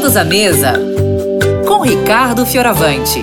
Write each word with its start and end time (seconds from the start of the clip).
Todos 0.00 0.16
à 0.16 0.24
mesa 0.24 0.72
com 1.68 1.82
Ricardo 1.82 2.46
Fioravante. 2.46 3.22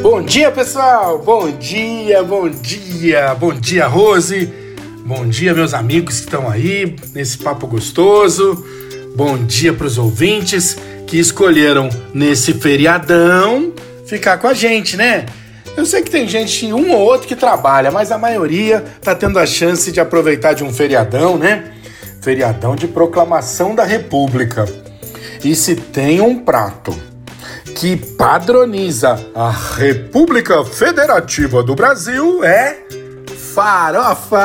Bom 0.00 0.22
dia, 0.22 0.52
pessoal! 0.52 1.18
Bom 1.18 1.50
dia, 1.50 2.22
bom 2.22 2.48
dia! 2.48 3.34
Bom 3.34 3.52
dia, 3.52 3.88
Rose! 3.88 4.48
Bom 5.04 5.26
dia, 5.26 5.52
meus 5.52 5.74
amigos 5.74 6.20
que 6.20 6.26
estão 6.26 6.48
aí 6.48 6.94
nesse 7.12 7.38
papo 7.38 7.66
gostoso. 7.66 8.64
Bom 9.16 9.36
dia 9.36 9.72
para 9.72 9.88
os 9.88 9.98
ouvintes 9.98 10.78
que 11.08 11.18
escolheram 11.18 11.88
nesse 12.14 12.54
feriadão 12.54 13.72
ficar 14.06 14.38
com 14.38 14.46
a 14.46 14.54
gente, 14.54 14.96
né? 14.96 15.26
Eu 15.76 15.84
sei 15.84 16.02
que 16.02 16.10
tem 16.10 16.28
gente, 16.28 16.72
um 16.72 16.92
ou 16.92 17.00
outro, 17.00 17.26
que 17.26 17.34
trabalha, 17.34 17.90
mas 17.90 18.12
a 18.12 18.16
maioria 18.16 18.84
tá 19.02 19.12
tendo 19.12 19.40
a 19.40 19.44
chance 19.44 19.90
de 19.90 19.98
aproveitar 19.98 20.52
de 20.52 20.62
um 20.62 20.72
feriadão, 20.72 21.36
né? 21.36 21.73
Feriadão 22.24 22.74
de 22.74 22.88
proclamação 22.88 23.74
da 23.74 23.84
República. 23.84 24.64
E 25.44 25.54
se 25.54 25.76
tem 25.76 26.22
um 26.22 26.38
prato 26.38 26.98
que 27.76 27.98
padroniza 27.98 29.20
a 29.34 29.50
República 29.50 30.64
Federativa 30.64 31.62
do 31.62 31.74
Brasil, 31.74 32.42
é 32.42 32.78
farofa! 33.54 34.40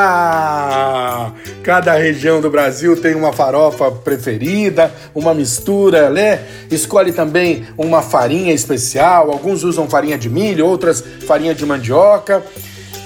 Cada 1.63 1.93
região 1.93 2.41
do 2.41 2.49
Brasil 2.49 3.02
tem 3.02 3.15
uma 3.15 3.31
farofa 3.31 3.89
preferida, 3.89 4.93
uma 5.16 5.33
mistura, 5.33 6.09
né? 6.09 6.41
Escolhe 6.69 7.13
também 7.13 7.66
uma 7.77 8.02
farinha 8.02 8.53
especial. 8.53 9.31
Alguns 9.31 9.63
usam 9.63 9.89
farinha 9.89 10.17
de 10.17 10.30
milho, 10.30 10.66
outras 10.66 11.02
farinha 11.25 11.55
de 11.55 11.66
mandioca. 11.66 12.43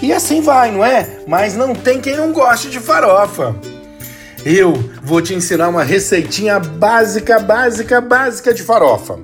E 0.01 0.11
assim 0.11 0.41
vai, 0.41 0.71
não 0.71 0.83
é? 0.83 1.19
Mas 1.27 1.55
não 1.55 1.75
tem 1.75 2.01
quem 2.01 2.17
não 2.17 2.33
goste 2.33 2.71
de 2.71 2.79
farofa. 2.79 3.55
Eu 4.45 4.73
vou 5.03 5.21
te 5.21 5.33
ensinar 5.33 5.69
uma 5.69 5.83
receitinha 5.83 6.59
básica, 6.59 7.39
básica, 7.39 8.01
básica 8.01 8.53
de 8.53 8.63
farofa. 8.63 9.19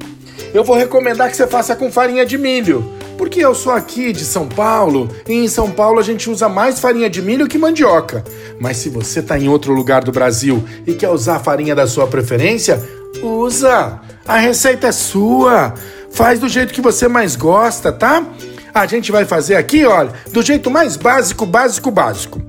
Eu 0.54 0.64
vou 0.64 0.76
recomendar 0.76 1.30
que 1.30 1.36
você 1.36 1.48
faça 1.48 1.76
com 1.76 1.92
farinha 1.92 2.26
de 2.26 2.38
milho 2.38 3.00
porque 3.20 3.42
eu 3.42 3.54
sou 3.54 3.74
aqui 3.74 4.14
de 4.14 4.24
São 4.24 4.48
Paulo 4.48 5.14
e 5.28 5.34
em 5.34 5.48
São 5.50 5.70
Paulo 5.70 6.00
a 6.00 6.02
gente 6.02 6.30
usa 6.30 6.48
mais 6.48 6.80
farinha 6.80 7.10
de 7.10 7.22
milho 7.22 7.50
que 7.50 7.58
mandioca. 7.58 8.24
Mas 8.62 8.78
se 8.78 8.88
você 8.88 9.20
está 9.20 9.38
em 9.38 9.50
outro 9.50 9.74
lugar 9.74 10.06
do 10.06 10.12
Brasil 10.14 10.64
e 10.88 10.94
quer 10.94 11.10
usar 11.10 11.36
a 11.36 11.40
farinha 11.40 11.76
da 11.76 11.86
sua 11.86 12.08
preferência, 12.08 12.82
usa! 13.22 14.00
A 14.26 14.38
receita 14.38 14.88
é 14.88 14.92
sua! 14.94 15.74
Faz 16.12 16.40
do 16.40 16.48
jeito 16.48 16.74
que 16.74 16.80
você 16.80 17.10
mais 17.10 17.36
gosta, 17.36 17.92
tá? 17.92 18.26
A 18.74 18.86
gente 18.86 19.12
vai 19.12 19.26
fazer 19.26 19.58
aqui, 19.58 19.86
olha, 19.86 20.14
do 20.32 20.42
jeito 20.42 20.72
mais 20.72 20.96
básico, 20.96 21.46
básico, 21.46 21.92
básico. 21.92 22.42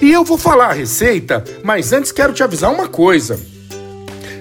E 0.00 0.12
eu 0.12 0.24
vou 0.24 0.36
falar 0.36 0.70
a 0.70 0.72
receita, 0.72 1.42
mas 1.62 1.92
antes 1.92 2.12
quero 2.12 2.32
te 2.32 2.42
avisar 2.42 2.72
uma 2.72 2.88
coisa. 2.88 3.38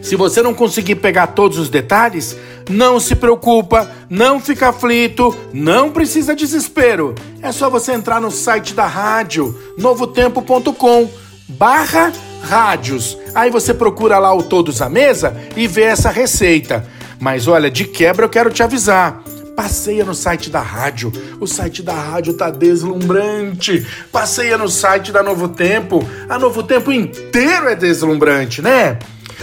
Se 0.02 0.16
você 0.16 0.42
não 0.42 0.53
conseguir 0.53 0.95
pegar 0.95 1.28
todos 1.28 1.58
os 1.58 1.70
detalhes, 1.70 2.38
não 2.70 3.00
se 3.00 3.16
preocupa, 3.16 3.89
não 4.09 4.39
fica 4.39 4.70
aflito, 4.70 5.36
não 5.52 5.92
precisa 5.92 6.36
desespero. 6.36 7.16
É 7.42 7.52
só 7.52 7.70
você 7.70 7.94
entrar 7.94 8.22
no 8.22 8.30
site 8.30 8.73
da 8.73 8.86
rádio, 8.86 9.58
novotempo.com 9.78 11.09
barra 11.48 12.11
rádios. 12.44 13.17
Aí 13.33 13.50
você 13.50 13.73
procura 13.73 14.20
lá 14.20 14.33
o 14.33 14.44
Todos 14.44 14.81
à 14.81 14.89
Mesa 14.89 15.36
e 15.56 15.67
vê 15.67 15.83
essa 15.83 16.11
receita. 16.11 16.86
Mas 17.20 17.48
olha, 17.48 17.72
de 17.72 17.86
quebra 17.86 18.26
eu 18.26 18.30
quero 18.30 18.52
te 18.52 18.61
avisar. 18.61 19.23
Passeia 19.56 20.03
no 20.03 20.14
site 20.14 20.50
da 20.50 20.61
rádio. 20.61 21.11
O 21.39 21.48
site 21.48 21.81
da 21.81 21.94
rádio 21.94 22.34
tá 22.34 22.50
deslumbrante. 22.50 23.86
Passeia 24.11 24.58
no 24.58 24.67
site 24.67 25.11
da 25.11 25.23
Novo 25.23 25.50
Tempo. 25.50 26.06
A 26.28 26.38
Novo 26.38 26.64
Tempo 26.64 26.92
inteiro 26.92 27.70
é 27.70 27.76
deslumbrante, 27.76 28.61
né? 28.61 29.00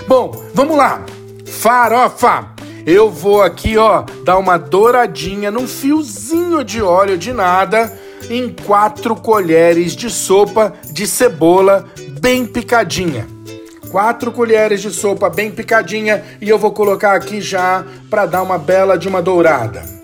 Bom, 0.06 0.44
vamos 0.54 0.76
lá. 0.76 1.04
Farofa 1.46 2.52
eu 2.84 3.10
vou 3.10 3.42
aqui, 3.42 3.76
ó, 3.76 4.04
dar 4.24 4.38
uma 4.38 4.58
douradinha 4.58 5.52
num 5.52 5.68
fiozinho 5.68 6.64
de 6.64 6.82
óleo 6.82 7.16
de 7.16 7.32
nada 7.32 7.96
em 8.28 8.48
quatro 8.50 9.14
colheres 9.14 9.94
de 9.94 10.10
sopa 10.10 10.74
de 10.90 11.06
cebola 11.06 11.84
bem 12.20 12.44
picadinha. 12.44 13.26
Quatro 13.90 14.32
colheres 14.32 14.80
de 14.80 14.90
sopa 14.90 15.30
bem 15.30 15.50
picadinha 15.50 16.24
e 16.40 16.48
eu 16.48 16.58
vou 16.58 16.72
colocar 16.72 17.14
aqui 17.14 17.40
já 17.40 17.84
para 18.10 18.26
dar 18.26 18.42
uma 18.42 18.58
bela 18.58 18.98
de 18.98 19.06
uma 19.06 19.22
dourada. 19.22 20.01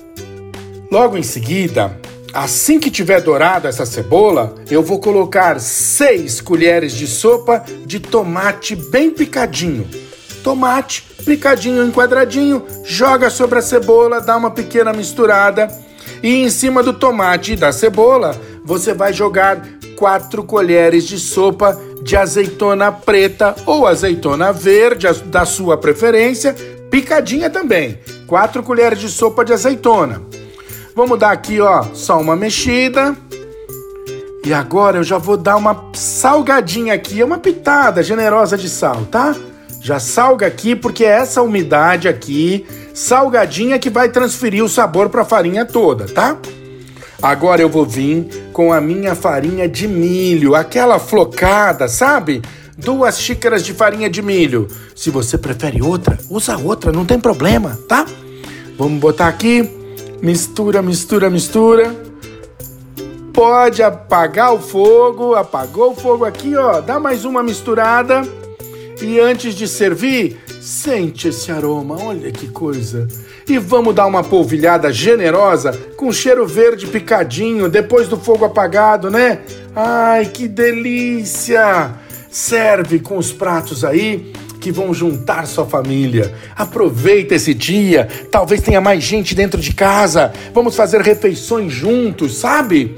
Logo 0.91 1.16
em 1.16 1.22
seguida, 1.22 1.99
assim 2.32 2.81
que 2.81 2.91
tiver 2.91 3.21
dourada 3.21 3.69
essa 3.69 3.84
cebola, 3.84 4.54
eu 4.71 4.82
vou 4.82 4.99
colocar 4.99 5.60
seis 5.60 6.41
colheres 6.41 6.93
de 6.93 7.06
sopa 7.06 7.65
de 7.87 8.00
tomate 8.00 8.75
bem 8.75 9.10
picadinho 9.10 9.87
tomate 10.49 11.04
picadinho 11.26 11.84
em 11.84 11.91
quadradinho, 11.91 12.65
joga 12.82 13.28
sobre 13.28 13.59
a 13.59 13.62
cebola, 13.62 14.19
dá 14.19 14.34
uma 14.34 14.50
pequena 14.50 14.94
misturada 14.94 15.69
e 16.22 16.37
em 16.37 16.49
cima 16.49 16.82
do 16.82 16.94
tomate 16.94 17.53
e 17.53 17.56
da 17.56 17.70
cebola 17.70 18.34
você 18.65 18.94
vai 18.94 19.12
jogar 19.12 19.62
4 19.94 20.43
colheres 20.44 21.05
de 21.05 21.19
sopa 21.19 21.78
de 22.03 22.16
azeitona 22.16 22.91
preta 22.91 23.55
ou 23.66 23.87
azeitona 23.87 24.53
verde, 24.53 25.06
da 25.26 25.44
sua 25.44 25.76
preferência, 25.76 26.55
picadinha 26.91 27.50
também. 27.50 27.99
4 28.26 28.62
colheres 28.62 29.00
de 29.00 29.09
sopa 29.09 29.44
de 29.44 29.53
azeitona. 29.53 30.22
Vamos 30.99 31.17
dar 31.17 31.31
aqui, 31.31 31.61
ó, 31.61 31.85
só 31.95 32.21
uma 32.21 32.35
mexida. 32.35 33.17
E 34.45 34.53
agora 34.53 34.97
eu 34.97 35.05
já 35.05 35.17
vou 35.17 35.37
dar 35.37 35.55
uma 35.55 35.91
salgadinha 35.95 36.93
aqui, 36.93 37.23
uma 37.23 37.39
pitada 37.39 38.03
generosa 38.03 38.59
de 38.59 38.69
sal, 38.69 39.05
tá? 39.05 39.33
Já 39.81 40.01
salga 40.01 40.49
aqui 40.49 40.75
porque 40.75 41.05
é 41.05 41.11
essa 41.11 41.41
umidade 41.41 42.09
aqui, 42.09 42.67
salgadinha 42.93 43.79
que 43.79 43.89
vai 43.89 44.09
transferir 44.09 44.65
o 44.65 44.69
sabor 44.69 45.09
para 45.09 45.23
a 45.23 45.25
farinha 45.25 45.65
toda, 45.65 46.05
tá? 46.07 46.37
Agora 47.23 47.63
eu 47.63 47.69
vou 47.69 47.87
vir 47.87 48.51
com 48.53 48.73
a 48.73 48.81
minha 48.81 49.15
farinha 49.15 49.69
de 49.69 49.87
milho, 49.87 50.57
aquela 50.57 50.99
flocada, 50.99 51.87
sabe? 51.87 52.43
Duas 52.77 53.21
xícaras 53.21 53.65
de 53.65 53.73
farinha 53.73 54.11
de 54.11 54.21
milho. 54.21 54.67
Se 54.97 55.11
você 55.11 55.39
prefere 55.39 55.81
outra, 55.81 56.19
usa 56.29 56.57
outra, 56.57 56.91
não 56.91 57.07
tem 57.07 57.21
problema, 57.21 57.79
tá? 57.89 58.05
Vamos 58.77 58.99
botar 59.01 59.29
aqui, 59.29 59.78
mistura, 60.23 60.83
mistura, 60.83 61.31
mistura. 61.31 61.95
Pode 63.33 63.83
apagar 63.83 64.53
o 64.53 64.59
fogo, 64.59 65.34
apagou 65.34 65.93
o 65.93 65.95
fogo 65.95 66.25
aqui, 66.25 66.56
ó. 66.56 66.81
Dá 66.81 66.99
mais 66.99 67.25
uma 67.25 67.43
misturada. 67.43 68.23
E 69.01 69.21
antes 69.21 69.55
de 69.55 69.69
servir, 69.69 70.41
sente 70.61 71.29
esse 71.29 71.53
aroma, 71.53 71.97
olha 72.03 72.33
que 72.33 72.49
coisa. 72.49 73.06
E 73.49 73.56
vamos 73.56 73.95
dar 73.95 74.06
uma 74.06 74.25
polvilhada 74.25 74.93
generosa 74.93 75.73
com 75.97 76.12
cheiro 76.12 76.47
verde 76.47 76.87
picadinho 76.87 77.69
depois 77.69 78.09
do 78.09 78.17
fogo 78.17 78.45
apagado, 78.45 79.09
né? 79.09 79.41
Ai, 79.75 80.27
que 80.27 80.49
delícia! 80.49 81.95
Serve 82.29 82.99
com 82.99 83.17
os 83.17 83.33
pratos 83.33 83.85
aí 83.85 84.33
que 84.61 84.73
vão 84.73 84.93
juntar 84.93 85.47
sua 85.47 85.67
família. 85.67 86.35
Aproveita 86.57 87.35
esse 87.35 87.55
dia, 87.55 88.09
talvez 88.31 88.61
tenha 88.61 88.81
mais 88.81 89.03
gente 89.03 89.35
dentro 89.35 89.61
de 89.61 89.73
casa. 89.73 90.33
Vamos 90.55 90.77
fazer 90.77 91.01
refeições 91.01 91.73
juntos, 91.73 92.39
sabe? 92.39 92.95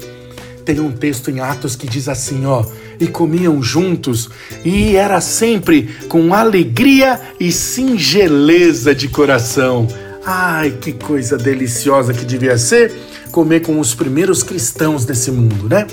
Tem 0.65 0.79
um 0.79 0.91
texto 0.91 1.31
em 1.31 1.39
Atos 1.39 1.75
que 1.75 1.87
diz 1.87 2.07
assim, 2.07 2.45
ó: 2.45 2.63
"E 2.99 3.07
comiam 3.07 3.61
juntos, 3.61 4.29
e 4.63 4.95
era 4.95 5.19
sempre 5.21 5.89
com 6.07 6.33
alegria 6.33 7.19
e 7.39 7.51
singeleza 7.51 8.93
de 8.93 9.07
coração." 9.07 9.87
Ai, 10.23 10.77
que 10.79 10.93
coisa 10.93 11.35
deliciosa 11.35 12.13
que 12.13 12.25
devia 12.25 12.57
ser 12.57 12.93
comer 13.31 13.61
com 13.61 13.79
os 13.79 13.95
primeiros 13.95 14.43
cristãos 14.43 15.03
desse 15.03 15.31
mundo, 15.31 15.67
né? 15.67 15.87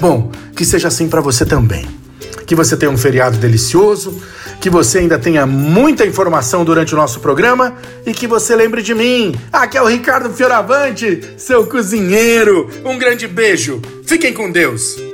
Bom, 0.00 0.30
que 0.56 0.64
seja 0.64 0.88
assim 0.88 1.08
para 1.08 1.20
você 1.20 1.44
também. 1.46 2.03
Que 2.46 2.54
você 2.54 2.76
tenha 2.76 2.90
um 2.90 2.96
feriado 2.96 3.38
delicioso, 3.38 4.20
que 4.60 4.68
você 4.68 4.98
ainda 4.98 5.18
tenha 5.18 5.46
muita 5.46 6.04
informação 6.04 6.64
durante 6.64 6.94
o 6.94 6.96
nosso 6.96 7.20
programa 7.20 7.74
e 8.06 8.12
que 8.12 8.26
você 8.26 8.54
lembre 8.54 8.82
de 8.82 8.94
mim. 8.94 9.34
Aqui 9.52 9.78
é 9.78 9.82
o 9.82 9.86
Ricardo 9.86 10.32
Fioravante, 10.32 11.20
seu 11.36 11.66
cozinheiro. 11.66 12.68
Um 12.84 12.98
grande 12.98 13.26
beijo. 13.26 13.80
Fiquem 14.04 14.32
com 14.32 14.50
Deus. 14.50 15.13